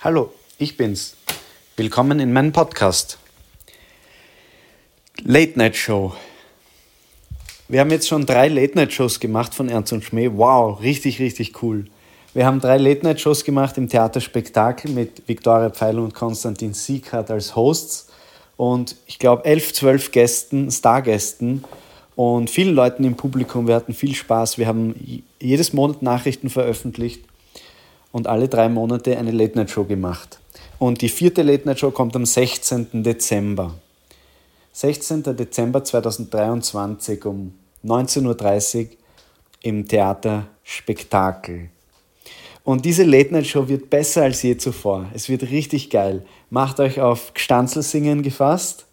[0.00, 1.16] Hallo, ich bin's.
[1.74, 3.16] Willkommen in meinem Podcast.
[5.24, 6.12] Late Night Show.
[7.68, 10.30] Wir haben jetzt schon drei Late Night Shows gemacht von Ernst und Schmäh.
[10.34, 11.86] Wow, richtig, richtig cool.
[12.34, 17.30] Wir haben drei Late Night Shows gemacht im Theaterspektakel mit Viktoria Pfeil und Konstantin Sieghardt
[17.30, 18.10] als Hosts
[18.58, 21.64] und ich glaube elf, zwölf Gästen, Stargästen
[22.16, 23.66] und vielen Leuten im Publikum.
[23.66, 24.58] Wir hatten viel Spaß.
[24.58, 27.24] Wir haben jedes Monat Nachrichten veröffentlicht
[28.16, 30.40] und alle drei Monate eine Late Night Show gemacht.
[30.78, 33.02] Und die vierte Late Night Show kommt am 16.
[33.02, 33.74] Dezember.
[34.72, 35.22] 16.
[35.36, 37.52] Dezember 2023 um
[37.84, 38.86] 19.30 Uhr
[39.60, 41.68] im Theater Spektakel.
[42.64, 45.10] Und diese Late Night Show wird besser als je zuvor.
[45.12, 46.24] Es wird richtig geil.
[46.48, 48.86] Macht euch auf Gstanzelsingen gefasst.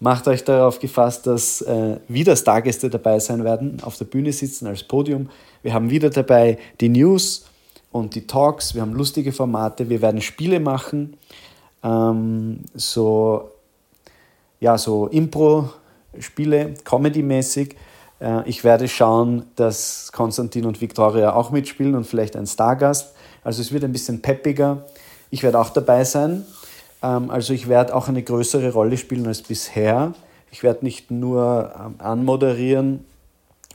[0.00, 4.66] Macht euch darauf gefasst, dass äh, wieder Stargäste dabei sein werden, auf der Bühne sitzen
[4.66, 5.28] als Podium.
[5.62, 7.44] Wir haben wieder dabei die News
[7.92, 8.74] und die Talks.
[8.74, 9.88] Wir haben lustige Formate.
[9.88, 11.16] Wir werden Spiele machen.
[11.84, 13.50] Ähm, so,
[14.60, 17.76] ja, so Impro-Spiele, Comedy-mäßig.
[18.20, 23.14] Äh, ich werde schauen, dass Konstantin und Viktoria auch mitspielen und vielleicht ein Stargast.
[23.44, 24.86] Also es wird ein bisschen peppiger.
[25.30, 26.46] Ich werde auch dabei sein.
[27.02, 30.14] Ähm, also ich werde auch eine größere Rolle spielen als bisher.
[30.50, 33.04] Ich werde nicht nur ähm, anmoderieren,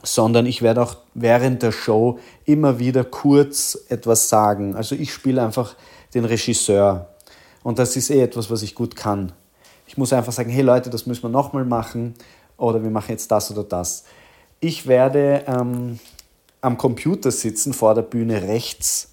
[0.02, 4.76] sondern ich werde auch während der Show immer wieder kurz etwas sagen.
[4.76, 5.74] Also ich spiele einfach
[6.14, 7.08] den Regisseur.
[7.62, 9.32] Und das ist eh etwas, was ich gut kann.
[9.86, 12.14] Ich muss einfach sagen, hey Leute, das müssen wir nochmal machen
[12.56, 14.04] oder wir machen jetzt das oder das.
[14.60, 15.98] Ich werde ähm,
[16.60, 19.12] am Computer sitzen vor der Bühne rechts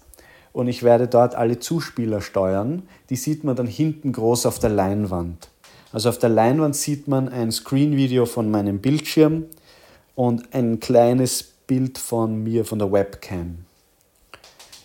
[0.53, 2.83] und ich werde dort alle Zuspieler steuern.
[3.09, 5.49] Die sieht man dann hinten groß auf der Leinwand.
[5.91, 9.45] Also auf der Leinwand sieht man ein Screen-Video von meinem Bildschirm
[10.15, 13.65] und ein kleines Bild von mir von der Webcam.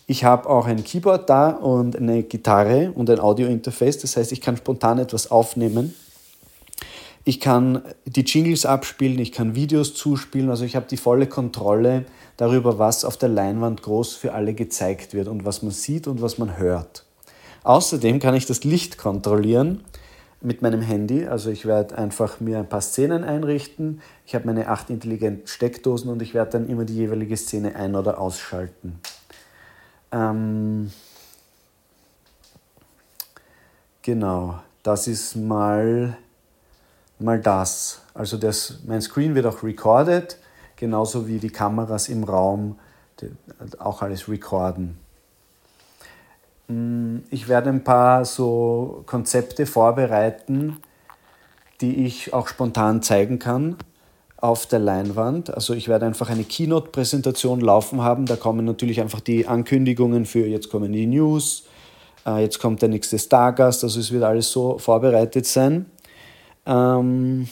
[0.07, 3.99] Ich habe auch ein Keyboard da und eine Gitarre und ein Audio-Interface.
[3.99, 5.95] Das heißt, ich kann spontan etwas aufnehmen.
[7.23, 10.49] Ich kann die Jingles abspielen, ich kann Videos zuspielen.
[10.49, 15.13] Also ich habe die volle Kontrolle darüber, was auf der Leinwand groß für alle gezeigt
[15.13, 17.05] wird und was man sieht und was man hört.
[17.63, 19.83] Außerdem kann ich das Licht kontrollieren
[20.41, 21.27] mit meinem Handy.
[21.27, 24.01] Also ich werde einfach mir ein paar Szenen einrichten.
[24.25, 27.95] Ich habe meine acht intelligenten Steckdosen und ich werde dann immer die jeweilige Szene ein-
[27.95, 28.99] oder ausschalten.
[30.11, 30.91] Ähm
[34.01, 36.17] genau, das ist mal,
[37.19, 38.01] mal das.
[38.13, 40.37] Also das, mein Screen wird auch recorded
[40.75, 42.79] genauso wie die Kameras im Raum
[43.77, 44.97] auch alles recorden.
[46.71, 50.77] Mm, ich werde ein paar so Konzepte vorbereiten,
[51.81, 53.75] die ich auch spontan zeigen kann
[54.37, 55.53] auf der Leinwand.
[55.53, 58.25] Also ich werde einfach eine Keynote-Präsentation laufen haben.
[58.25, 61.65] Da kommen natürlich einfach die Ankündigungen für jetzt kommen die News,
[62.25, 63.83] äh, jetzt kommt der nächste Stargast.
[63.83, 65.87] Also es wird alles so vorbereitet sein.
[66.65, 67.47] Ähm,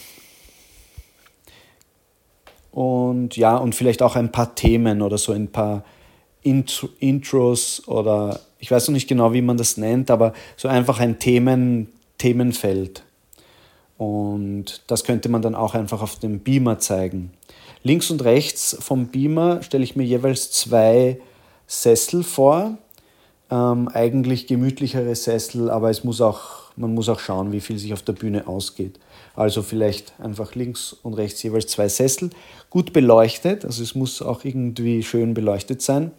[2.72, 5.84] und ja, und vielleicht auch ein paar Themen oder so ein paar
[6.42, 11.00] Intro, Intros oder ich weiß noch nicht genau, wie man das nennt, aber so einfach
[11.00, 11.88] ein Themen,
[12.18, 13.04] Themenfeld.
[13.98, 17.32] Und das könnte man dann auch einfach auf dem Beamer zeigen.
[17.84, 21.20] Links und rechts vom Beamer stelle ich mir jeweils zwei
[21.68, 22.78] Sessel vor.
[23.52, 27.94] Ähm, eigentlich gemütlichere Sessel, aber es muss auch, man muss auch schauen, wie viel sich
[27.94, 29.00] auf der Bühne ausgeht.
[29.36, 32.30] Also vielleicht einfach links und rechts jeweils zwei Sessel,
[32.70, 36.12] gut beleuchtet, also es muss auch irgendwie schön beleuchtet sein.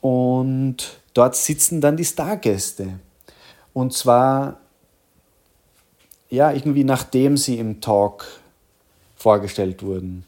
[0.00, 2.98] Und dort sitzen dann die Stargäste.
[3.72, 4.60] Und zwar,
[6.30, 8.26] ja, irgendwie nachdem sie im Talk
[9.16, 10.24] vorgestellt wurden.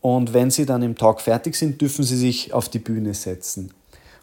[0.00, 3.74] Und wenn sie dann im Talk fertig sind, dürfen sie sich auf die Bühne setzen.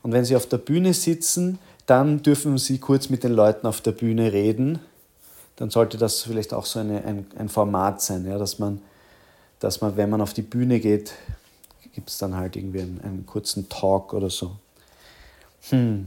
[0.01, 3.81] Und wenn sie auf der Bühne sitzen, dann dürfen sie kurz mit den Leuten auf
[3.81, 4.79] der Bühne reden
[5.57, 8.79] dann sollte das vielleicht auch so eine, ein, ein Format sein, ja, dass, man,
[9.59, 11.13] dass man, wenn man auf die Bühne geht,
[11.97, 14.52] gibt es dann halt irgendwie einen, einen, kurzen Talk oder so.
[15.69, 16.06] Hm.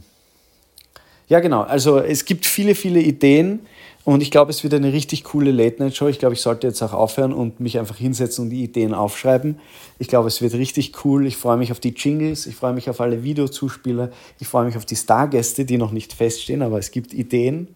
[1.26, 1.62] Ja, genau.
[1.62, 3.66] Also es gibt viele, viele Ideen
[4.04, 6.06] und ich glaube, es wird eine richtig coole Late-Night-Show.
[6.06, 9.58] Ich glaube, ich sollte jetzt auch aufhören und mich einfach hinsetzen und die Ideen aufschreiben.
[9.98, 11.26] Ich glaube, es wird richtig cool.
[11.26, 14.76] Ich freue mich auf die Jingles, ich freue mich auf alle Videozuspieler, ich freue mich
[14.76, 17.66] auf die Stargäste, die noch nicht feststehen, aber es gibt Ideen.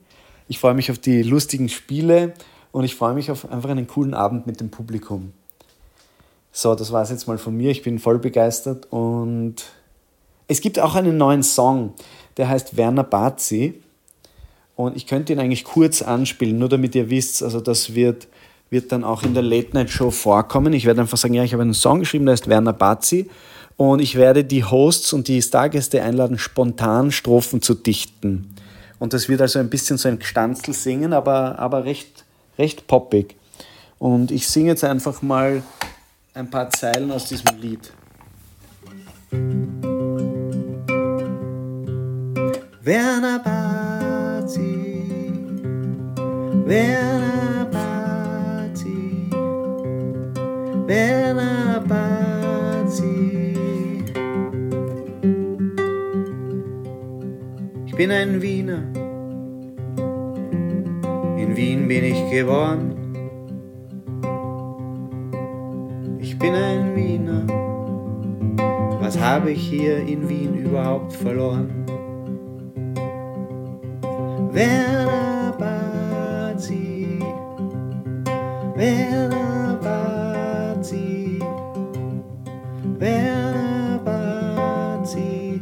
[0.46, 2.34] Ich freue mich auf die lustigen Spiele
[2.70, 5.32] und ich freue mich auf einfach einen coolen Abend mit dem Publikum.
[6.56, 7.72] So, das war es jetzt mal von mir.
[7.72, 9.56] Ich bin voll begeistert und
[10.46, 11.94] es gibt auch einen neuen Song,
[12.36, 13.82] der heißt Werner Bazi
[14.76, 18.28] und ich könnte ihn eigentlich kurz anspielen, nur damit ihr wisst, also das wird,
[18.70, 20.72] wird dann auch in der Late Night Show vorkommen.
[20.74, 23.28] Ich werde einfach sagen, ja, ich habe einen Song geschrieben, der heißt Werner Bazi
[23.76, 28.54] Und ich werde die Hosts und die Stargäste einladen, spontan Strophen zu dichten.
[29.00, 32.24] Und das wird also ein bisschen so ein Gestanzel singen, aber, aber recht,
[32.58, 33.34] recht poppig.
[33.98, 35.64] Und ich singe jetzt einfach mal
[36.34, 37.92] ein paar Zeilen aus diesem Lied.
[42.82, 45.04] Werner Bazi,
[46.66, 49.30] Werner Bazi,
[50.86, 53.54] Werner Bazi.
[57.86, 58.82] Ich bin ein Wiener,
[61.38, 62.93] in Wien bin ich geboren.
[66.26, 67.44] Ich bin ein Wiener,
[68.98, 71.84] was habe ich hier in Wien überhaupt verloren?
[74.50, 77.18] Werner Bazi,
[78.74, 81.40] Werner Bazi,
[82.98, 85.60] Werner Bazi.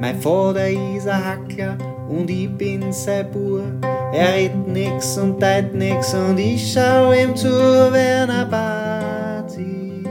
[0.00, 1.78] Mein Vater ist ein Hackler
[2.08, 3.62] und ich bin sein Bur.
[4.12, 10.02] Er redet nix und teilt nix und ich schau ihm zu, Werner Bazi,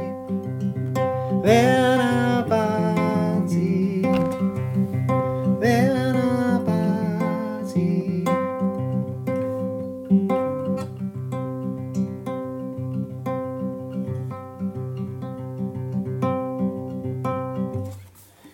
[1.43, 1.98] Werner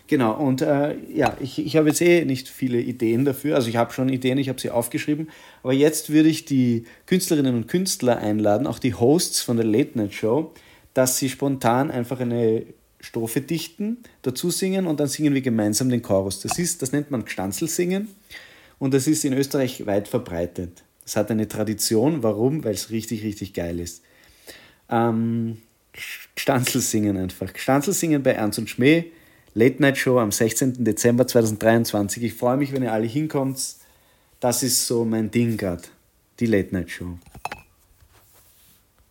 [0.07, 3.55] Genau, und äh, ja, ich, ich habe jetzt eh nicht viele Ideen dafür.
[3.55, 5.29] Also ich habe schon Ideen, ich habe sie aufgeschrieben.
[5.63, 9.97] Aber jetzt würde ich die Künstlerinnen und Künstler einladen, auch die Hosts von der Late
[9.97, 10.53] Night Show,
[10.93, 12.63] dass sie spontan einfach eine
[12.99, 16.39] Strophe dichten, dazu singen und dann singen wir gemeinsam den Chorus.
[16.41, 18.09] Das, ist, das nennt man Gstanzelsingen
[18.77, 20.83] und das ist in Österreich weit verbreitet.
[21.03, 22.23] Das hat eine Tradition.
[22.23, 22.63] Warum?
[22.63, 24.03] Weil es richtig, richtig geil ist.
[24.89, 25.57] Ähm,
[26.35, 27.53] Gstanzelsingen einfach.
[27.53, 29.05] Gstanzelsingen bei Ernst und Schmäh
[29.57, 30.83] Late Night Show am 16.
[30.83, 32.23] Dezember 2023.
[32.23, 33.57] Ich freue mich, wenn ihr alle hinkommt.
[34.41, 35.83] Das ist so mein Ding gerade,
[36.41, 37.17] die Late Night Show.